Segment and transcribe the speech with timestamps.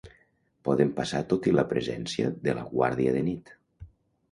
[0.69, 3.57] Poden passar tot i la presència de la Guàrdia de Nit.